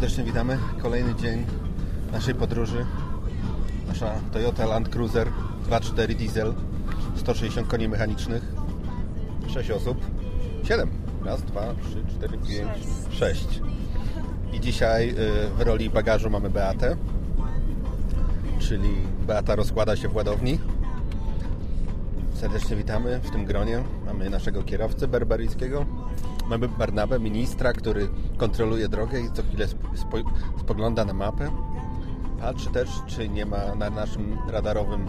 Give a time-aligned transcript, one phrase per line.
[0.00, 0.58] serdecznie witamy.
[0.82, 1.46] Kolejny dzień
[2.12, 2.86] naszej podróży.
[3.88, 5.28] Nasza Toyota Land Cruiser
[5.70, 6.54] 2.4 diesel,
[7.16, 8.42] 160 koni mechanicznych,
[9.48, 9.98] 6 osób,
[10.64, 10.90] 7.
[11.24, 13.60] Raz, dwa, trzy, cztery, pięć, sześć.
[14.52, 15.14] I dzisiaj y,
[15.58, 16.96] w roli bagażu mamy Beatę,
[18.58, 18.90] czyli
[19.26, 20.58] Beata rozkłada się w ładowni.
[22.34, 23.84] Serdecznie witamy w tym gronie.
[24.06, 25.86] Mamy naszego kierowcę berberyjskiego.
[26.48, 29.68] Mamy Barnabę, ministra, który kontroluje drogę i co chwilę
[30.60, 31.50] spogląda na mapę.
[32.40, 35.06] Patrzy też, czy nie ma na naszym radarowym,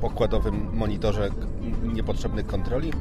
[0.00, 1.30] pokładowym monitorze
[1.82, 2.92] niepotrzebnych kontroli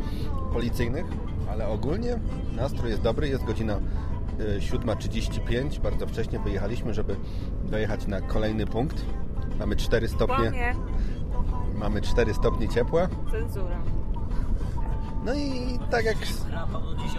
[0.54, 1.06] policyjnych,
[1.52, 2.20] ale ogólnie
[2.56, 3.28] nastrój jest dobry.
[3.28, 3.80] Jest godzina
[4.60, 5.80] 7.35.
[5.80, 7.16] Bardzo wcześnie wyjechaliśmy, żeby
[7.64, 9.06] dojechać na kolejny punkt.
[9.60, 10.76] Mamy 4 stopnie.
[11.76, 13.08] Mamy 4 stopnie ciepła.
[13.32, 13.78] Cenzura.
[15.26, 16.18] No i tak jak...
[16.52, 17.16] Rano do 10.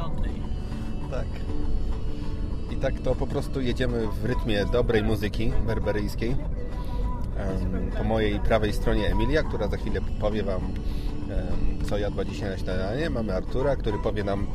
[1.11, 1.27] Tak.
[2.75, 6.37] I tak to po prostu jedziemy w rytmie dobrej muzyki berberyjskiej.
[7.99, 10.61] Po mojej prawej stronie Emilia, która za chwilę powie Wam,
[11.87, 13.11] co jadła dzisiaj na śniadanie.
[13.11, 14.47] Mamy Artura, który powie nam,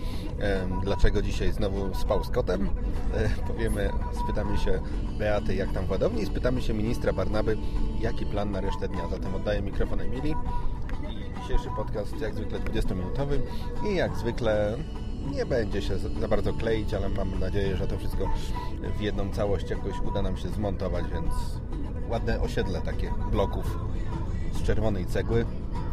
[0.84, 2.70] dlaczego dzisiaj znowu spał z kotem.
[3.14, 3.90] E, powiemy,
[4.24, 4.80] spytamy się
[5.20, 7.58] Beaty, jak tam w ładowni, spytamy się ministra Barnaby,
[8.00, 9.08] jaki plan na resztę dnia.
[9.12, 10.36] Zatem oddaję mikrofon Emilii.
[11.42, 13.40] Dzisiejszy podcast jak zwykle 20-minutowy
[13.92, 14.78] i jak zwykle
[15.36, 18.30] nie będzie się za bardzo kleić, ale mam nadzieję, że to wszystko
[18.98, 21.34] w jedną całość jakoś uda nam się zmontować, więc
[22.10, 23.78] ładne osiedle takie bloków
[24.54, 25.46] z czerwonej cegły,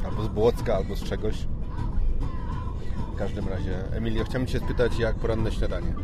[0.05, 1.47] albo z Błocka, albo z czegoś.
[3.15, 5.95] W każdym razie, Emilio, chciałem Cię spytać, jak poranne śniadanie?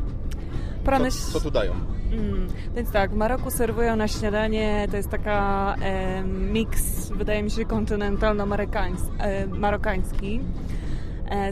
[0.84, 1.10] Poranne...
[1.10, 1.72] Co, co tu dają?
[2.12, 7.50] Mm, więc tak, w Maroku serwują na śniadanie, to jest taka e, miks, wydaje mi
[7.50, 10.40] się, kontynentalno-marokański.
[10.40, 10.72] E,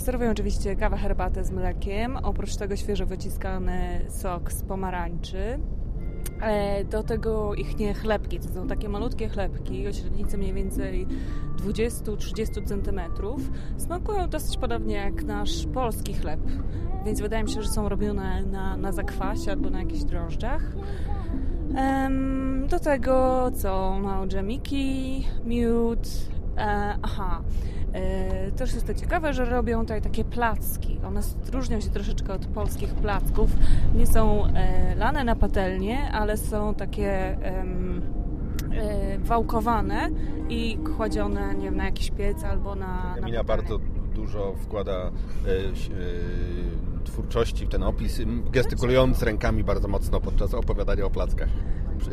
[0.00, 5.58] serwują oczywiście kawę, herbatę z mlekiem, oprócz tego świeżo wyciskany sok z pomarańczy.
[6.40, 11.06] E, do tego ich nie chlebki, to są takie malutkie chlebki o średnicy mniej więcej
[11.56, 13.00] 20-30 cm.
[13.78, 16.40] Smakują dosyć podobnie jak nasz polski chleb,
[17.04, 20.62] więc wydaje mi się, że są robione na, na zakwasie albo na jakichś drożdżach.
[22.68, 23.98] Do tego co?
[24.02, 26.08] Mało dżemiki, miód,
[26.56, 27.42] e, aha,
[27.79, 27.79] E,
[28.56, 31.00] też jest to ciekawe, że robią tutaj takie placki.
[31.06, 31.20] One
[31.52, 33.50] różnią się troszeczkę od polskich placków.
[33.94, 37.64] Nie są e, lane na patelnię, ale są takie e,
[39.18, 40.10] wałkowane
[40.48, 43.16] i kładzione nie wiem, na jakiś piec albo na.
[43.18, 43.78] Emilia na bardzo
[44.14, 45.10] dużo wkłada
[47.04, 48.20] twórczości w ten opis,
[48.50, 51.48] gestykulując rękami bardzo mocno podczas opowiadania o plackach.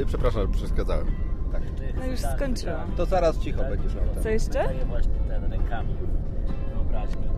[0.07, 1.07] Przepraszam, że przeszkadzałem.
[1.51, 1.61] Tak.
[1.97, 2.91] No już skończyłam.
[2.91, 4.23] To zaraz cicho będziesz miał.
[4.23, 4.69] Co jeszcze?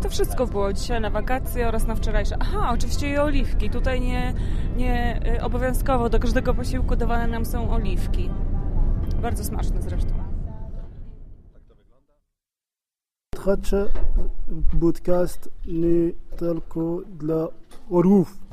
[0.01, 2.35] To wszystko było dzisiaj na wakacje oraz na wczorajsze.
[2.40, 3.69] Aha, oczywiście i oliwki.
[3.69, 4.34] Tutaj nie,
[4.78, 8.29] nie y, obowiązkowo do każdego posiłku dawane nam są oliwki.
[9.22, 10.13] Bardzo smaczne zresztą.
[13.35, 13.88] Słuchacze
[14.81, 17.47] podcast nie tylko dla
[17.89, 18.49] orłów.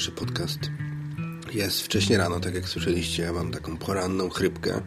[0.00, 0.58] Dzisiejszy podcast.
[1.52, 4.80] Jest wcześnie rano, tak jak słyszeliście, ja mam taką poranną chrypkę.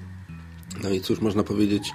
[0.83, 1.91] No i cóż można powiedzieć,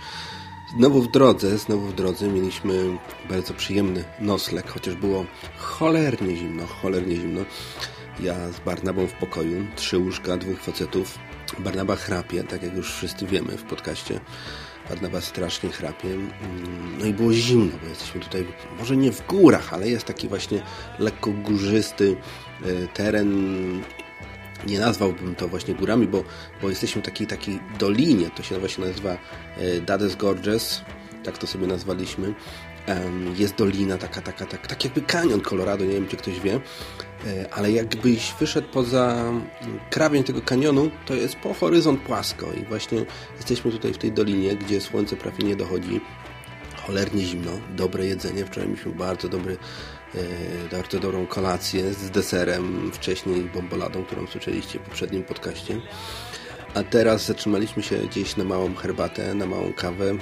[0.77, 2.99] znowu w drodze, znowu w drodze mieliśmy
[3.29, 5.25] bardzo przyjemny nocleg, chociaż było
[5.57, 7.41] cholernie zimno, cholernie zimno.
[8.21, 11.19] Ja z Barnabą w pokoju, trzy łóżka, dwóch facetów.
[11.59, 14.21] Barnaba chrapie, tak jak już wszyscy wiemy w podcaście.
[14.89, 16.09] Barnaba strasznie chrapie.
[16.09, 18.47] Mm, No i było zimno, bo jesteśmy tutaj,
[18.79, 20.63] może nie w górach, ale jest taki właśnie
[20.99, 22.17] lekko górzysty
[22.65, 23.83] e, teren.
[24.67, 26.25] Nie nazwałbym to właśnie górami, bo,
[26.63, 28.31] bo jesteśmy w takiej, takiej dolinie.
[28.31, 29.11] To się właśnie nazywa
[29.57, 30.81] e, Dades Gorges.
[31.25, 32.35] Tak to sobie nazwaliśmy.
[33.37, 36.61] Jest dolina, taka, taka, tak, tak jakby kanion Colorado, nie wiem czy ktoś wie,
[37.27, 39.47] E, ale jakbyś wyszedł poza mm,
[39.91, 43.05] krawień tego kanionu, to jest po horyzont płasko i właśnie
[43.37, 46.01] jesteśmy tutaj w tej dolinie, gdzie słońce prawie nie dochodzi.
[46.87, 48.47] Cholernie zimno, dobre jedzenie.
[48.47, 49.57] Wczoraj mieliśmy bardzo dobry,
[50.15, 50.19] e,
[50.73, 55.81] bardzo dobrą kolację z deserem, wcześniej bomboladą, którą słyszeliście w poprzednim podcaście.
[56.75, 60.15] A teraz zatrzymaliśmy się gdzieś na małą herbatę, na małą kawę,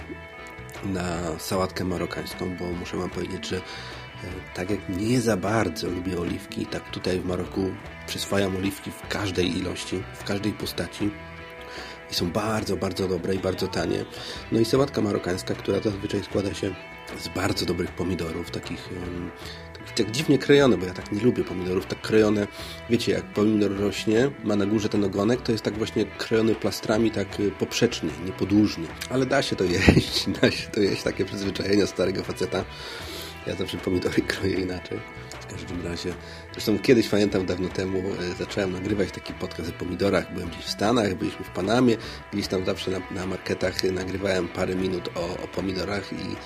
[0.85, 3.61] na sałatkę marokańską, bo muszę wam powiedzieć, że e,
[4.55, 7.71] tak jak nie za bardzo lubię oliwki, tak tutaj w Maroku
[8.07, 11.11] przyswajam oliwki w każdej ilości, w każdej postaci.
[12.11, 14.05] I są bardzo, bardzo dobre i bardzo tanie.
[14.53, 16.75] No i sałatka marokańska, która zazwyczaj składa się
[17.21, 18.89] z bardzo dobrych pomidorów, takich,
[19.97, 22.47] tak dziwnie krojone, bo ja tak nie lubię pomidorów, tak krojone,
[22.91, 27.11] wiecie, jak pomidor rośnie, ma na górze ten ogonek, to jest tak właśnie krojony plastrami,
[27.11, 28.87] tak y, poprzecznie, niepodłużnie.
[29.11, 32.65] Ale da się to jeść, da się to jeść, takie przyzwyczajenia starego faceta.
[33.47, 34.99] Ja zawsze pomidory kroję inaczej.
[35.49, 36.15] W każdym razie,
[36.53, 40.35] zresztą kiedyś pamiętam dawno temu e, zacząłem nagrywać taki podcast o pomidorach.
[40.35, 41.97] Byłem gdzieś w Stanach, byliśmy w Panamie,
[42.33, 46.37] gdzieś tam zawsze na, na marketach nagrywałem parę minut o, o pomidorach i,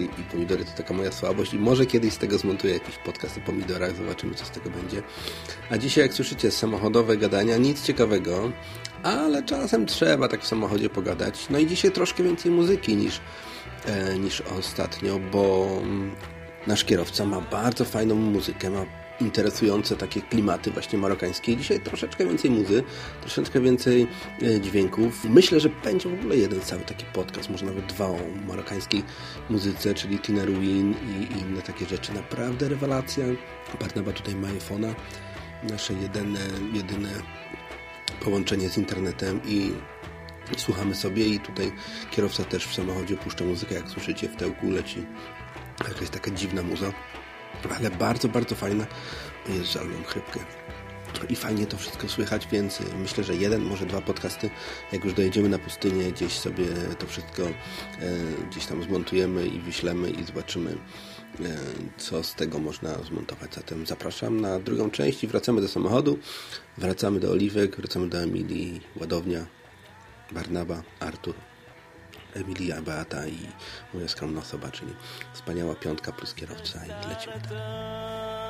[0.00, 1.54] i, i pomidory to taka moja słabość.
[1.54, 5.02] I może kiedyś z tego zmontuję jakiś podcast o pomidorach, zobaczymy co z tego będzie.
[5.70, 8.52] A dzisiaj, jak słyszycie, samochodowe gadania, nic ciekawego,
[9.02, 11.46] ale czasem trzeba tak w samochodzie pogadać.
[11.50, 13.20] No i dzisiaj troszkę więcej muzyki niż,
[13.86, 15.68] e, niż ostatnio, bo
[16.68, 18.86] nasz kierowca ma bardzo fajną muzykę, ma
[19.20, 21.56] interesujące takie klimaty właśnie marokańskie.
[21.56, 22.82] Dzisiaj troszeczkę więcej muzy,
[23.20, 24.06] troszeczkę więcej
[24.42, 25.24] e, dźwięków.
[25.24, 29.02] Myślę, że będzie w ogóle jeden cały taki podcast, może nawet dwa o marokańskiej
[29.50, 32.14] muzyce, czyli Tina Ruin i, inne takie rzeczy.
[32.14, 33.24] Naprawdę rewelacja.
[33.80, 34.94] Barnaba tutaj ma iPhone'a,
[35.62, 36.40] nasze jedyne,
[36.72, 37.08] jedyne
[38.20, 39.72] połączenie z internetem i
[40.56, 41.72] słuchamy sobie i tutaj
[42.10, 45.06] kierowca też w samochodzie puszcza muzykę, jak słyszycie w tyłku leci
[45.84, 46.92] jakaś taka dziwna muza,
[47.78, 48.86] ale bardzo, bardzo fajna.
[49.48, 50.40] Jest żal mam chrypkę.
[51.28, 54.50] I fajnie to wszystko słychać, więc myślę, że jeden, może dwa podcasty,
[54.92, 56.64] jak już dojedziemy na pustynię, gdzieś sobie
[56.98, 57.52] to wszystko e,
[58.50, 61.56] gdzieś tam zmontujemy i wyślemy i zobaczymy, e,
[61.96, 63.54] co z tego można zmontować.
[63.54, 66.18] Zatem zapraszam na drugą część i wracamy do samochodu,
[66.78, 69.46] wracamy do Oliwek, wracamy do Emilii, Ładownia,
[70.32, 71.34] Barnaba, Artur,
[72.34, 73.38] Emilia, Beata i
[73.94, 74.94] moja skromna osoba, czyli
[75.32, 78.47] wspaniała piątka plus kierowca i lecimy dalej.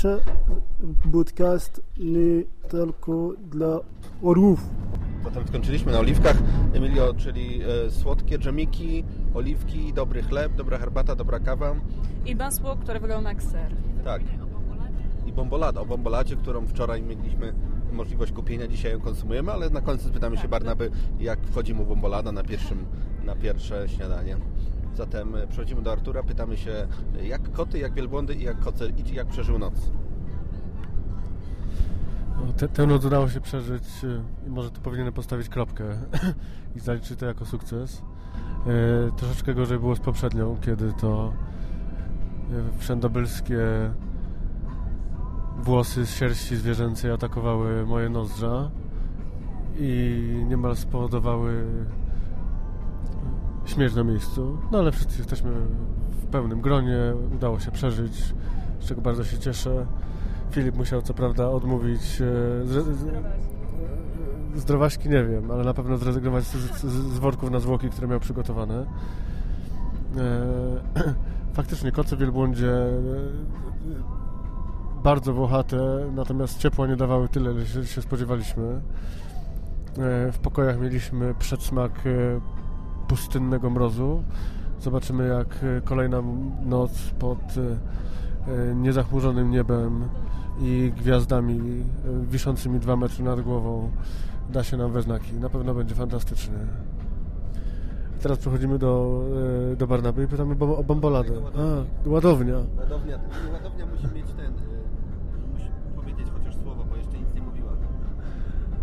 [0.00, 0.24] Słuchacze,
[1.12, 3.80] podcast nie tylko dla
[4.22, 4.60] orłów.
[5.24, 6.36] Zatem skończyliśmy na oliwkach,
[6.72, 9.04] Emilio, czyli e, słodkie dżemiki,
[9.34, 11.74] oliwki, dobry chleb, dobra herbata, dobra kawa.
[12.26, 13.72] I masło, które wygląda jak ser.
[14.04, 14.22] Tak.
[15.26, 15.80] I bombolada.
[15.80, 17.52] O bomboladzie, którą wczoraj mieliśmy
[17.92, 22.32] możliwość kupienia, dzisiaj ją konsumujemy, ale na końcu spytamy się Barnaby, jak wchodzi mu bombolada
[22.32, 22.86] na, pierwszym,
[23.24, 24.36] na pierwsze śniadanie.
[24.94, 26.86] Zatem e, przechodzimy do Artura, pytamy się,
[27.20, 29.74] e, jak koty, jak wielbłądy i jak koce, i jak przeżył noc.
[32.46, 35.84] No, Te, tę noc udało się przeżyć y, i może tu powinienem postawić kropkę
[36.76, 38.02] i zaliczyć to jako sukces.
[38.66, 41.32] E, troszeczkę gorzej było z poprzednią, kiedy to
[42.52, 43.58] e, wszędobylskie
[45.58, 48.70] włosy z sierści zwierzęcej atakowały moje nozdrza
[49.78, 51.64] i niemal spowodowały
[53.70, 54.58] śmierć na miejscu.
[54.72, 55.50] No ale wszyscy jesteśmy
[56.10, 56.98] w pełnym gronie,
[57.34, 58.34] udało się przeżyć,
[58.80, 59.86] z czego bardzo się cieszę.
[60.50, 63.04] Filip musiał co prawda odmówić, e, z-
[64.54, 68.20] zdrowaśki nie wiem, ale na pewno zrezygnować z, z, z worków na zwłoki, które miał
[68.20, 68.86] przygotowane.
[70.16, 70.44] E,
[71.56, 72.90] faktycznie koce wielbłądzie e,
[75.04, 78.80] bardzo włochate, natomiast ciepła nie dawały tyle, ile się, się spodziewaliśmy.
[79.98, 82.40] E, w pokojach mieliśmy przedsmak e,
[83.10, 84.22] pustynnego mrozu.
[84.80, 86.22] Zobaczymy, jak e, kolejna
[86.64, 87.60] noc pod e,
[88.70, 90.04] e, niezachmurzonym niebem
[90.60, 91.84] i gwiazdami
[92.22, 93.90] wiszącymi dwa metry nad głową
[94.52, 95.34] da się nam we znaki.
[95.34, 96.54] Na pewno będzie fantastycznie.
[98.22, 99.22] Teraz przechodzimy do,
[99.76, 101.32] do Barnaby i pytamy bo- o bomboladę.
[102.06, 102.56] A, ładownia.
[102.78, 103.18] Ładownia,
[103.52, 104.52] ładownia musi mieć ten,
[105.52, 107.72] musi powiedzieć chociaż słowo, bo jeszcze nic nie mówiła.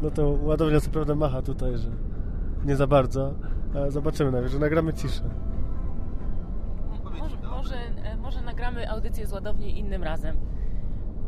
[0.01, 1.89] No to ładownia co prawda macha tutaj, że
[2.65, 3.33] nie za bardzo,
[3.89, 5.23] zobaczymy najwyżej, że nagramy ciszę.
[7.03, 10.37] Może, może, e, może nagramy audycję z ładowni innym razem.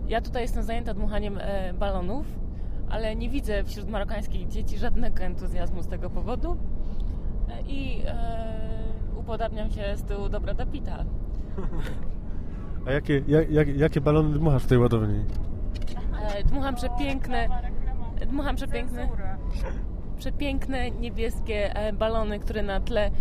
[0.07, 2.25] Ja tutaj jestem zajęta dmuchaniem e, balonów,
[2.89, 6.57] ale nie widzę wśród marokańskich dzieci żadnego entuzjazmu z tego powodu
[7.49, 8.69] e, i e,
[9.15, 11.05] upodabniam się z tyłu do Brada Pitta.
[12.87, 15.23] A jakie, jak, jak, jakie balony dmuchasz w tej ładowni?
[16.21, 17.47] E, dmucham przepiękne,
[18.27, 19.09] dmucham przepiękne,
[20.19, 23.11] przepiękne niebieskie e, balony, które na tle e,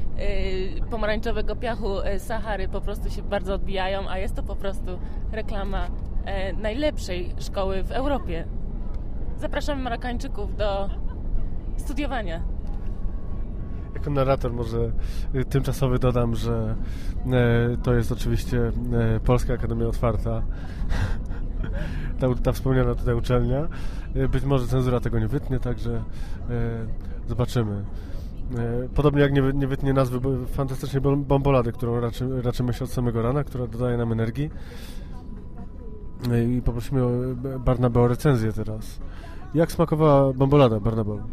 [0.90, 4.98] pomarańczowego piachu e, Sahary po prostu się bardzo odbijają, a jest to po prostu
[5.32, 5.88] reklama
[6.62, 8.44] najlepszej szkoły w Europie.
[9.36, 10.90] Zapraszamy Marokańczyków do
[11.76, 12.42] studiowania.
[13.94, 14.92] Jako narrator może
[15.34, 16.74] y, tymczasowy dodam, że
[17.82, 18.72] to jest oczywiście
[19.24, 20.42] Polska Akademia Otwarta.
[22.20, 23.68] Ta, ta wspomniana tutaj uczelnia.
[24.14, 26.02] E, być może cenzura tego nie wytnie, także e,
[27.28, 27.84] zobaczymy.
[28.58, 32.90] E, podobnie jak nie, nie wytnie nazwy fantastycznej bom- bombolady, którą raczy, raczymy się od
[32.90, 34.50] samego rana, która dodaje nam energii.
[36.48, 37.10] I poprosimy o,
[37.58, 39.00] Barnabę o recenzję teraz.
[39.54, 41.24] Jak smakowała bombolada, Barnabę?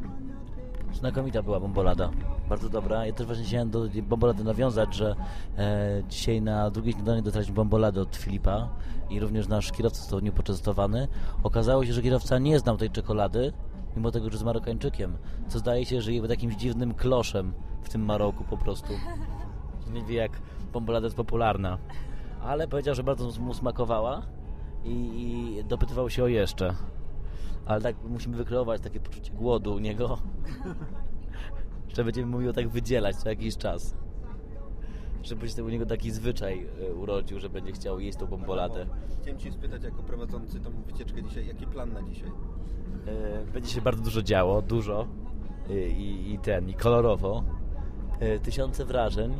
[0.93, 2.09] Znakomita była bombolada.
[2.49, 3.05] Bardzo dobra.
[3.05, 5.15] Ja też właśnie chciałem do bombolady nawiązać, że
[5.57, 8.69] e, dzisiaj na drugie śniadanie dostaliśmy bomboladę od Filipa
[9.09, 11.07] i również nasz kierowca został nią poczęstowany.
[11.43, 13.53] Okazało się, że kierowca nie znał tej czekolady,
[13.95, 18.05] mimo tego, że jest Marokańczykiem, co zdaje się, że jest jakimś dziwnym kloszem w tym
[18.05, 18.93] Maroku po prostu.
[19.93, 20.31] Nie wie, jak
[20.73, 21.77] bombolada jest popularna.
[22.43, 24.21] Ale powiedział, że bardzo mu smakowała
[24.83, 26.75] i, i dopytywał się o jeszcze.
[27.65, 30.17] Ale tak musimy wykreować takie poczucie głodu u niego,
[31.93, 33.95] że będziemy mówił tak wydzielać co jakiś czas.
[35.23, 38.85] Żeby się u niego taki zwyczaj e, urodził, że będzie chciał jeść tą bomboladę.
[39.21, 42.29] Chciałem Cię spytać, jako prowadzący tą wycieczkę dzisiaj, jaki plan na dzisiaj?
[43.07, 45.07] E, Będzie się bardzo dużo działo, dużo
[45.69, 47.43] E, i, i ten, i kolorowo.
[48.43, 49.33] Tysiące wrażeń,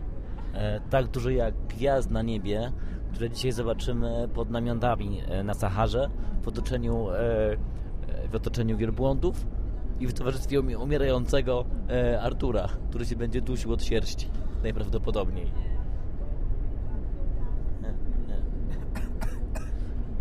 [0.90, 2.72] tak dużo jak gwiazd na niebie,
[3.12, 6.10] które dzisiaj zobaczymy pod namionami e, na Saharze,
[6.42, 7.08] w otoczeniu,
[8.32, 9.46] w otoczeniu wielbłądów
[10.00, 14.30] i w towarzystwie umi- umierającego e, Artura, który się będzie dusił od sierści,
[14.64, 15.52] najprawdopodobniej.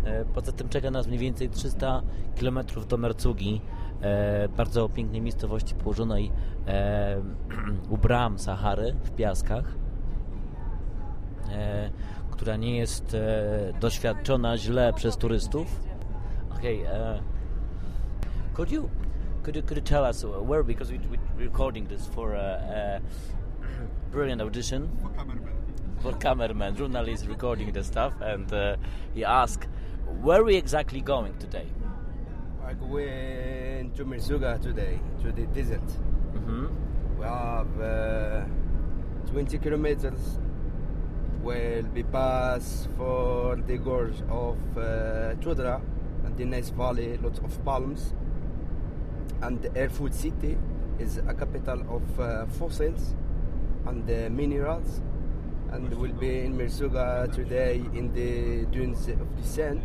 [0.05, 2.01] E, Poza tym czeka nas mniej więcej 300
[2.39, 3.61] km do Mercugi,
[4.01, 6.31] e, bardzo pięknej miejscowości położonej
[6.67, 7.21] e,
[7.89, 9.75] u bram Sahary w piaskach,
[11.51, 11.89] e,
[12.31, 15.79] która nie jest e, doświadczona źle przez turystów.
[16.57, 17.19] Okay, e,
[18.53, 18.89] could you
[19.45, 22.99] could you could you tell us where because we, we're recording this for a,
[23.61, 23.65] a
[24.11, 24.89] brilliant audition
[26.01, 28.75] for cameraman, journalist recording the stuff, and uh,
[29.13, 29.67] he asked,
[30.23, 31.67] "Where are we exactly going today?"
[32.65, 35.89] I went to Mirzuga today, to the desert.
[36.33, 36.65] hmm
[37.19, 38.45] We have uh,
[39.31, 40.39] 20 kilometers.
[41.43, 45.79] Will be pass for the gorge of uh, Chudra
[46.25, 48.15] and the nice valley, lots of palms.
[49.41, 50.57] And Airfood City
[50.99, 53.13] is a capital of uh, fossils
[53.85, 55.01] and uh, minerals.
[55.71, 59.81] And we'll be in Mirzuga today in the dunes of sand.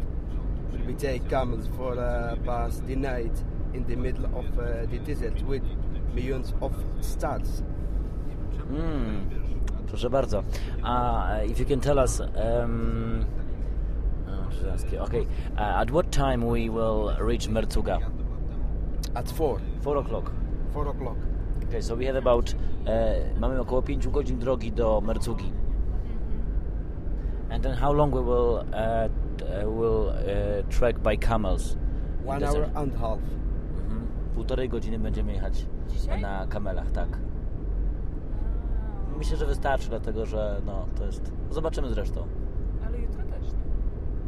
[0.73, 3.33] We'll be take camels for uh, pass the night
[3.75, 5.62] in the middle of uh, the desert with
[6.14, 7.62] millions of stars.
[8.71, 9.30] Mm.
[9.87, 10.45] Proszę bardzo.
[10.83, 13.25] Uh, if you can tell us, um,
[14.28, 15.26] oh, okay,
[15.57, 17.99] uh, at what time we will reach Merzuga?
[19.14, 20.31] At four, Four o'clock.
[20.73, 21.17] four o'clock.
[21.64, 22.55] Okay, so we have about,
[22.87, 25.52] e, mamy około 5 godzin drogi do Mercugi.
[27.50, 29.09] And then how long we will, uh,
[29.64, 31.76] will uh, trek by camels?
[32.26, 33.19] One hour and a half.
[33.19, 34.07] Mhm.
[34.35, 35.67] Półtorej godziny będziemy jechać
[36.21, 37.19] na kamelach, tak.
[39.19, 41.33] Myślę, że wystarczy, dlatego że no, to jest...
[41.50, 42.26] Zobaczymy zresztą.
[42.87, 43.49] Ale jutro też.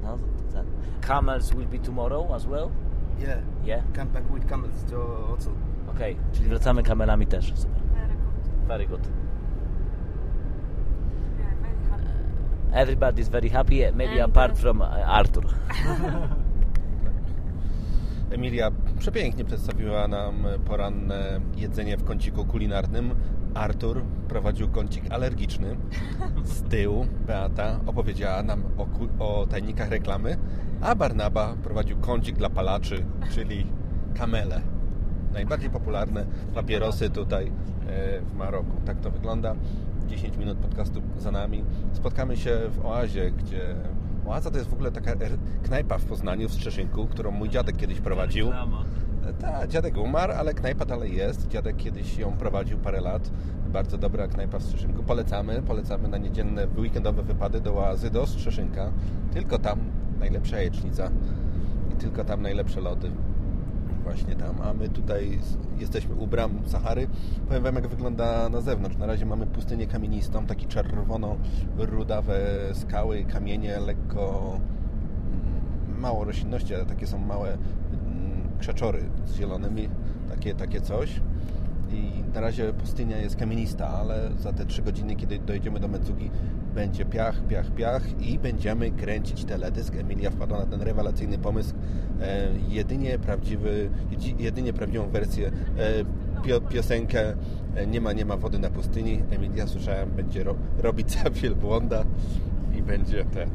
[0.03, 0.67] No, to ten.
[1.01, 2.69] Camels will be tomorrow as well?
[3.23, 3.39] Yeah.
[3.65, 3.83] Yeah?
[3.97, 5.51] Come back with camels to Otzl.
[5.91, 7.53] Okej, czyli wracamy kamerami też.
[7.55, 7.83] Super.
[8.69, 9.09] Very good.
[12.73, 15.45] Everybody is very happy, maybe And, apart uh, from uh, Arthur.
[18.31, 23.15] Emilia przepięknie przedstawiła nam poranne jedzenie w kąciku kulinarnym.
[23.55, 25.77] Artur prowadził kącik alergiczny.
[26.45, 28.87] Z tyłu Beata opowiedziała nam o,
[29.25, 30.37] o tajnikach reklamy,
[30.83, 33.67] a Barnaba prowadził kącik dla palaczy, czyli
[34.15, 34.61] kamele.
[35.33, 38.73] Najbardziej popularne papierosy tutaj e, w Maroku.
[38.87, 39.55] Tak to wygląda.
[40.09, 41.65] 10 minut podcastu za nami.
[41.93, 43.75] Spotkamy się w Oazie, gdzie
[44.27, 47.77] Oaza to jest w ogóle taka er- knajpa w Poznaniu, w Strzeszynku, którą mój dziadek
[47.77, 48.51] kiedyś prowadził.
[49.41, 51.49] Tak, dziadek umarł, ale knajpa dalej jest.
[51.49, 53.31] Dziadek kiedyś ją prowadził parę lat.
[53.73, 55.03] Bardzo dobra knajpa w Strzeszynku.
[55.03, 55.63] Polecamy.
[55.63, 58.93] Polecamy na niedzienne, weekendowe wypady do Oazy, do Strzeszynka.
[59.33, 59.79] Tylko tam
[60.23, 61.11] najlepsza jajecznica
[61.93, 63.11] i tylko tam najlepsze lody.
[64.03, 64.61] Właśnie tam.
[64.61, 65.39] A my tutaj
[65.79, 67.09] jesteśmy u bram Sahary.
[67.49, 68.97] Powiem Wam, jak wygląda na zewnątrz.
[68.97, 72.37] Na razie mamy pustynię kamienistą, takie czerwono-rudawe
[72.73, 74.53] skały, kamienie, lekko
[75.87, 79.89] mm, mało roślinności, ale takie są małe mm, krzeczory z zielonymi,
[80.31, 81.21] takie, takie coś.
[81.93, 86.31] I na razie pustynia jest kamienista, ale za te trzy godziny, kiedy dojedziemy do Medzugi,
[86.75, 89.95] będzie piach, piach, piach i będziemy kręcić teledysk.
[89.95, 91.75] Emilia wpadła na ten rewelacyjny pomysł.
[92.21, 93.91] E, jedynie prawdziwy,
[94.39, 97.35] jedynie prawdziwą wersję e, pio, piosenkę
[97.77, 99.23] e, Nie ma, nie ma wody na pustyni.
[99.31, 102.05] Emilia słyszałem, będzie ro, robić za wielbłąda
[102.79, 103.51] i będzie ten,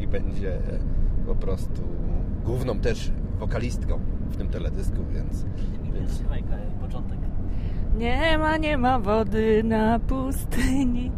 [0.00, 0.60] i będzie e,
[1.26, 1.82] po prostu
[2.44, 5.44] główną też wokalistką w tym teledysku, więc,
[5.94, 6.22] więc
[6.80, 7.29] początek.
[7.98, 11.12] Nie ma, nie ma wody na pustyni.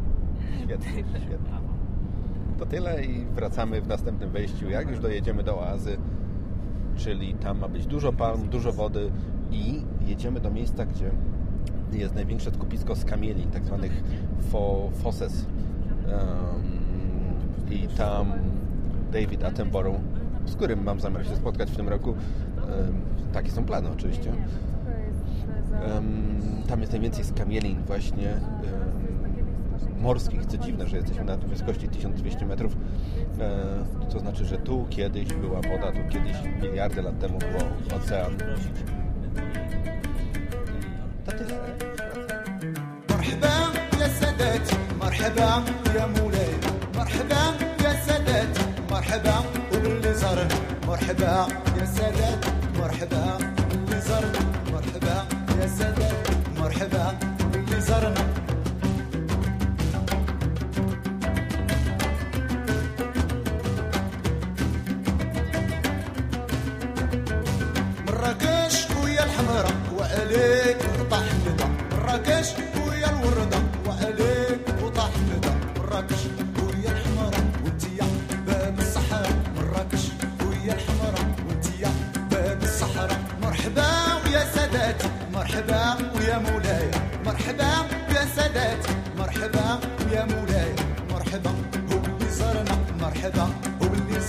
[0.65, 1.43] Świetnie, świetnie.
[2.59, 5.97] To tyle i wracamy w następnym wejściu, jak już dojedziemy do oazy,
[6.97, 9.11] czyli tam ma być dużo palm, dużo wody
[9.51, 11.11] i jedziemy do miejsca, gdzie
[11.93, 14.03] jest największe skupisko skamieli, tak zwanych
[14.51, 15.47] fo, fosses.
[16.07, 16.63] Um,
[17.71, 18.33] I tam
[19.13, 20.01] David Attenborough,
[20.47, 22.17] z którym mam zamiar się spotkać w tym roku, um,
[23.33, 24.33] takie są plany oczywiście.
[25.98, 28.42] Em, tam jest najwięcej skamielin właśnie em,
[30.02, 30.46] morskich.
[30.46, 32.78] Co dziwne, że jesteśmy na wysokości 1200 metrów.
[33.40, 37.62] E, to znaczy, że tu kiedyś była woda, tu kiedyś miliardy lat temu było
[37.98, 38.38] ocean.
[41.26, 41.58] To tyle.
[43.10, 43.56] مرحبا
[44.02, 45.64] يا سادتي مرحبا
[45.96, 46.54] يا مولاي
[46.96, 47.42] مرحبا
[47.84, 49.36] يا سادتي مرحبا
[49.74, 50.56] وباللي زارنا
[50.88, 51.48] مرحبا
[51.80, 52.46] يا سادات
[52.80, 53.51] مرحبا
[56.82, 57.31] مرحبا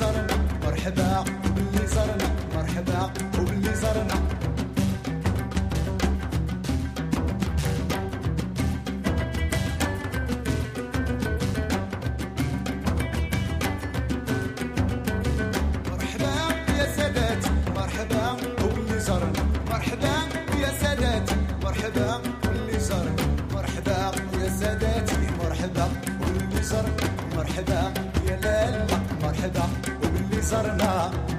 [0.04, 0.36] زرنا.
[0.64, 2.28] مرحبا وباللي زرنا.
[2.56, 3.00] مرحبا
[3.40, 4.18] وباللي زرنا.
[15.92, 16.34] مرحبا
[16.80, 17.44] يا سادات.
[17.78, 18.24] مرحبا
[18.64, 19.44] وباللي زرنا.
[19.72, 20.16] مرحبا
[20.64, 21.28] يا سادات.
[21.64, 23.26] مرحبا وباللي زرنا.
[23.56, 24.00] مرحبا
[24.42, 25.86] يا ساداتي مرحبا
[26.22, 27.08] وباللي زرنا.
[27.38, 27.82] مرحبا
[28.28, 28.86] يا لالا.
[29.24, 29.83] مرحبا.
[30.44, 31.33] sarna